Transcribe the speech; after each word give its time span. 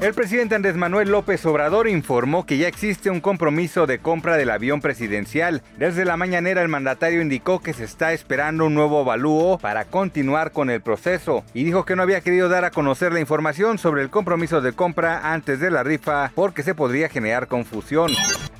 El 0.00 0.14
presidente 0.14 0.54
Andrés 0.54 0.76
Manuel 0.76 1.10
López 1.10 1.44
Obrador 1.44 1.86
informó 1.86 2.46
que 2.46 2.56
ya 2.56 2.68
existe 2.68 3.10
un 3.10 3.20
compromiso 3.20 3.86
de 3.86 3.98
compra 3.98 4.38
del 4.38 4.48
avión 4.48 4.80
presidencial. 4.80 5.62
Desde 5.76 6.06
la 6.06 6.16
mañanera 6.16 6.62
el 6.62 6.68
mandatario 6.68 7.20
indicó 7.20 7.60
que 7.60 7.74
se 7.74 7.84
está 7.84 8.14
esperando 8.14 8.64
un 8.64 8.74
nuevo 8.74 9.00
avalúo 9.00 9.58
para 9.58 9.84
continuar 9.84 10.52
con 10.52 10.70
el 10.70 10.80
proceso 10.80 11.44
y 11.52 11.64
dijo 11.64 11.84
que 11.84 11.96
no 11.96 12.02
había 12.02 12.22
querido 12.22 12.48
dar 12.48 12.64
a 12.64 12.70
conocer 12.70 13.12
la 13.12 13.20
información 13.20 13.76
sobre 13.76 14.00
el 14.00 14.08
compromiso 14.08 14.62
de 14.62 14.72
compra 14.72 15.34
antes 15.34 15.60
de 15.60 15.70
la 15.70 15.82
rifa 15.82 16.32
porque 16.34 16.62
se 16.62 16.74
podría 16.74 17.10
generar 17.10 17.46
confusión. 17.46 18.10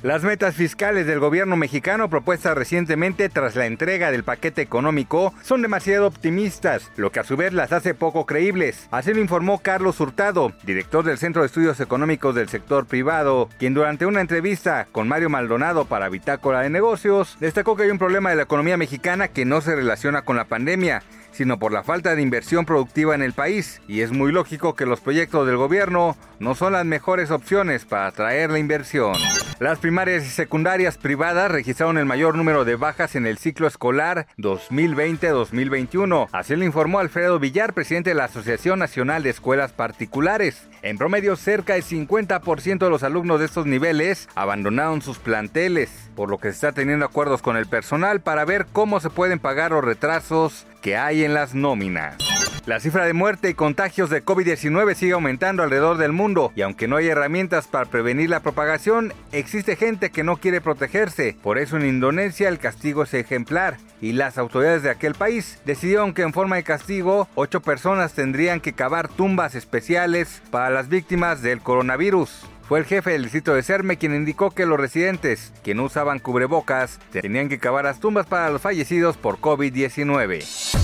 Las 0.03 0.23
metas 0.23 0.55
fiscales 0.55 1.05
del 1.05 1.19
gobierno 1.19 1.55
mexicano 1.55 2.09
propuestas 2.09 2.55
recientemente 2.55 3.29
tras 3.29 3.55
la 3.55 3.67
entrega 3.67 4.09
del 4.09 4.23
paquete 4.23 4.63
económico 4.63 5.31
son 5.43 5.61
demasiado 5.61 6.07
optimistas, 6.07 6.91
lo 6.97 7.11
que 7.11 7.19
a 7.19 7.23
su 7.23 7.37
vez 7.37 7.53
las 7.53 7.71
hace 7.71 7.93
poco 7.93 8.25
creíbles. 8.25 8.87
Así 8.89 9.13
lo 9.13 9.21
informó 9.21 9.59
Carlos 9.59 9.99
Hurtado, 9.99 10.53
director 10.63 11.05
del 11.05 11.19
Centro 11.19 11.30
de 11.39 11.45
Estudios 11.45 11.79
Económicos 11.79 12.35
del 12.35 12.49
Sector 12.49 12.85
Privado, 12.85 13.47
quien 13.57 13.73
durante 13.73 14.05
una 14.05 14.19
entrevista 14.19 14.87
con 14.91 15.07
Mario 15.07 15.29
Maldonado 15.29 15.85
para 15.85 16.09
Bitácora 16.09 16.59
de 16.59 16.69
Negocios 16.69 17.37
destacó 17.39 17.77
que 17.77 17.83
hay 17.83 17.89
un 17.89 17.97
problema 17.97 18.29
de 18.29 18.35
la 18.35 18.43
economía 18.43 18.75
mexicana 18.75 19.29
que 19.29 19.45
no 19.45 19.61
se 19.61 19.75
relaciona 19.75 20.23
con 20.23 20.35
la 20.35 20.45
pandemia, 20.45 21.03
sino 21.31 21.57
por 21.57 21.71
la 21.71 21.83
falta 21.83 22.15
de 22.15 22.21
inversión 22.21 22.65
productiva 22.65 23.15
en 23.15 23.21
el 23.21 23.33
país, 23.33 23.81
y 23.87 24.01
es 24.01 24.11
muy 24.11 24.33
lógico 24.33 24.75
que 24.75 24.85
los 24.85 24.99
proyectos 24.99 25.47
del 25.47 25.55
gobierno 25.55 26.17
no 26.39 26.55
son 26.55 26.73
las 26.73 26.85
mejores 26.85 27.31
opciones 27.31 27.85
para 27.85 28.07
atraer 28.07 28.49
la 28.49 28.59
inversión. 28.59 29.13
Las 29.59 29.77
primarias 29.77 30.25
y 30.25 30.29
secundarias 30.29 30.97
privadas 30.97 31.51
registraron 31.51 31.99
el 31.99 32.05
mayor 32.05 32.35
número 32.35 32.65
de 32.65 32.75
bajas 32.75 33.15
en 33.15 33.27
el 33.27 33.37
ciclo 33.37 33.67
escolar 33.67 34.25
2020-2021. 34.39 36.29
Así 36.31 36.55
lo 36.55 36.65
informó 36.65 36.97
Alfredo 36.97 37.37
Villar, 37.37 37.73
presidente 37.73 38.09
de 38.09 38.15
la 38.15 38.23
Asociación 38.23 38.79
Nacional 38.79 39.21
de 39.21 39.29
Escuelas 39.29 39.71
Particulares. 39.71 40.67
En 40.81 40.97
cerca 41.35 41.73
del 41.73 41.83
50% 41.83 42.79
de 42.79 42.89
los 42.89 43.03
alumnos 43.03 43.39
de 43.39 43.45
estos 43.45 43.65
niveles 43.65 44.27
abandonaron 44.35 45.01
sus 45.01 45.19
planteles, 45.19 46.09
por 46.15 46.29
lo 46.29 46.37
que 46.37 46.49
se 46.49 46.55
está 46.55 46.71
teniendo 46.71 47.05
acuerdos 47.05 47.41
con 47.41 47.57
el 47.57 47.67
personal 47.67 48.21
para 48.21 48.43
ver 48.45 48.65
cómo 48.71 48.99
se 48.99 49.09
pueden 49.09 49.39
pagar 49.39 49.71
los 49.71 49.83
retrasos 49.83 50.65
que 50.81 50.97
hay 50.97 51.23
en 51.23 51.33
las 51.33 51.53
nóminas. 51.53 52.30
La 52.67 52.79
cifra 52.79 53.05
de 53.05 53.13
muerte 53.13 53.49
y 53.49 53.53
contagios 53.55 54.11
de 54.11 54.23
COVID-19 54.23 54.93
sigue 54.93 55.13
aumentando 55.13 55.63
alrededor 55.63 55.97
del 55.97 56.11
mundo 56.11 56.51
y 56.55 56.61
aunque 56.61 56.87
no 56.87 56.97
hay 56.97 57.07
herramientas 57.07 57.65
para 57.65 57.85
prevenir 57.85 58.29
la 58.29 58.41
propagación, 58.41 59.13
existe 59.31 59.75
gente 59.75 60.11
que 60.11 60.23
no 60.23 60.37
quiere 60.37 60.61
protegerse. 60.61 61.35
Por 61.41 61.57
eso 61.57 61.77
en 61.77 61.87
Indonesia 61.87 62.49
el 62.49 62.59
castigo 62.59 63.01
es 63.01 63.15
ejemplar 63.15 63.77
y 63.99 64.11
las 64.11 64.37
autoridades 64.37 64.83
de 64.83 64.91
aquel 64.91 65.15
país 65.15 65.59
decidieron 65.65 66.13
que 66.13 66.21
en 66.21 66.33
forma 66.33 66.57
de 66.57 66.63
castigo, 66.63 67.27
ocho 67.33 67.61
personas 67.61 68.13
tendrían 68.13 68.59
que 68.61 68.73
cavar 68.73 69.07
tumbas 69.07 69.55
especiales 69.55 70.43
para 70.51 70.69
las 70.69 70.87
víctimas 70.87 71.41
del 71.41 71.61
coronavirus. 71.61 72.45
Fue 72.67 72.77
el 72.77 72.85
jefe 72.85 73.09
del 73.09 73.23
distrito 73.23 73.55
de 73.55 73.63
Cerme 73.63 73.97
quien 73.97 74.13
indicó 74.13 74.51
que 74.51 74.67
los 74.67 74.79
residentes 74.79 75.51
que 75.63 75.73
no 75.73 75.85
usaban 75.85 76.19
cubrebocas 76.19 76.99
tenían 77.11 77.49
que 77.49 77.57
cavar 77.57 77.85
las 77.85 77.99
tumbas 77.99 78.27
para 78.27 78.51
los 78.51 78.61
fallecidos 78.61 79.17
por 79.17 79.39
COVID-19. 79.39 80.70